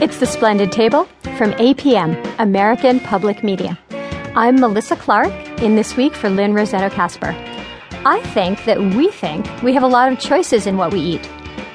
[0.00, 3.76] It's the Splendid Table from APM, American Public Media.
[4.36, 7.34] I'm Melissa Clark, in this week for Lynne Rossetto Kasper.
[8.06, 11.28] I think that we think we have a lot of choices in what we eat,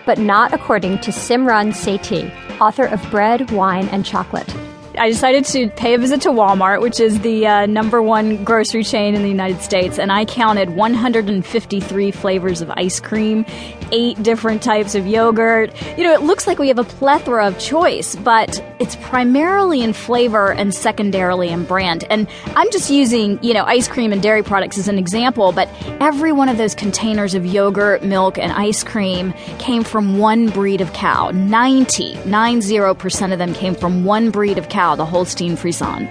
[0.05, 2.32] but not according to Simran Sethi,
[2.62, 4.48] author of Bread, Wine, and Chocolate.
[4.96, 8.84] I decided to pay a visit to Walmart, which is the uh, number one grocery
[8.84, 13.44] chain in the United States, and I counted 153 flavors of ice cream,
[13.91, 15.73] eight different types of yogurt.
[15.98, 19.94] You know, it looks like we have a plethora of choice, but it's primarily in
[19.94, 22.03] flavor and secondarily in brand.
[22.12, 25.70] And I'm just using, you know, ice cream and dairy products as an example, but
[26.02, 30.81] every one of those containers of yogurt, milk, and ice cream came from one breed
[30.81, 31.31] of cow.
[31.31, 36.04] 90, 90% of them came from one breed of cow cow, the Holstein Friesian.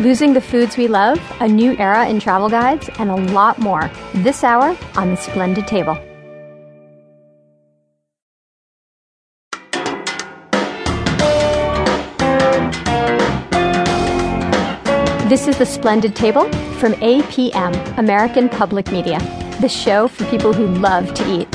[0.00, 3.90] Losing the foods we love, a new era in travel guides, and a lot more
[4.26, 5.94] this hour on the Splendid Table.
[15.30, 16.44] This is the Splendid Table
[16.80, 19.18] from APM, American Public Media,
[19.60, 21.48] the show for people who love to eat.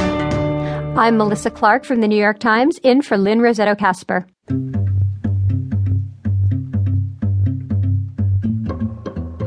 [0.98, 4.26] I'm Melissa Clark from the New York Times, in for Lynne Rossetto Kasper.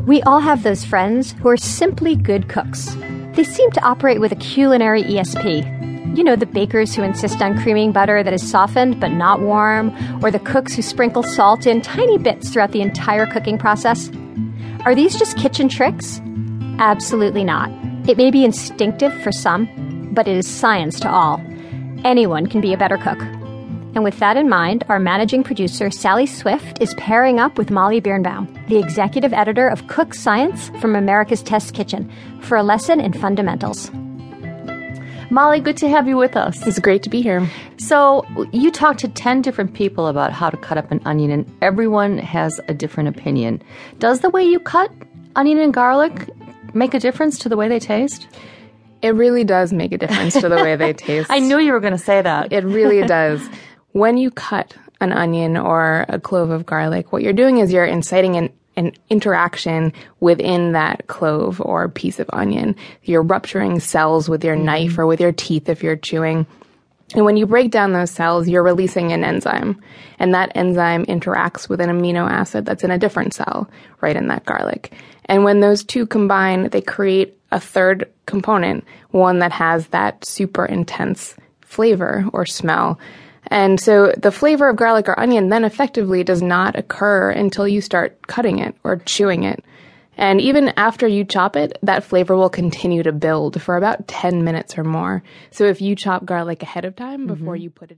[0.07, 2.97] We all have those friends who are simply good cooks.
[3.33, 6.17] They seem to operate with a culinary ESP.
[6.17, 9.93] You know, the bakers who insist on creaming butter that is softened but not warm,
[10.23, 14.09] or the cooks who sprinkle salt in tiny bits throughout the entire cooking process.
[14.84, 16.21] Are these just kitchen tricks?
[16.79, 17.69] Absolutely not.
[18.09, 21.43] It may be instinctive for some, but it is science to all.
[22.05, 23.19] Anyone can be a better cook.
[23.97, 27.99] And with that in mind, our managing producer, Sally Swift, is pairing up with Molly
[27.99, 33.15] Birnbaum, the executive editor of Cook Science from America's Test Kitchen, for a lesson in
[33.15, 33.91] fundamentals.
[35.31, 36.67] Molly, good to have you with us.
[36.67, 37.51] It's great to be here.
[37.79, 41.51] So, you talked to 10 different people about how to cut up an onion, and
[41.63, 43.63] everyone has a different opinion.
[43.99, 44.93] Does the way you cut
[45.37, 46.29] onion and garlic
[46.75, 48.29] make a difference to the way they taste?
[49.01, 51.31] It really does make a difference to the way they taste.
[51.31, 52.53] I knew you were going to say that.
[52.53, 53.41] It really does.
[53.97, 57.87] When you cut an onion or a clove of garlic, what you're doing is you're
[57.87, 62.77] inciting an, an interaction within that clove or piece of onion.
[63.05, 64.67] You're rupturing cells with your mm-hmm.
[64.67, 66.47] knife or with your teeth if you're chewing.
[67.15, 69.81] And when you break down those cells, you're releasing an enzyme.
[70.19, 73.71] And that enzyme interacts with an amino acid that's in a different cell,
[74.03, 74.93] right in that garlic.
[75.25, 80.67] And when those two combine, they create a third component, one that has that super
[80.67, 82.99] intense flavor or smell
[83.49, 87.81] and so the flavor of garlic or onion then effectively does not occur until you
[87.81, 89.65] start cutting it or chewing it.
[90.19, 94.45] And even after you chop it, that flavor will continue to build for about 10
[94.45, 95.23] minutes or more.
[95.51, 97.62] So if you chop garlic ahead of time before mm-hmm.
[97.62, 97.95] you put it in